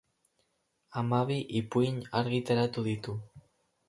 [1.01, 3.15] Hamabi ipuin argitaratu ditu.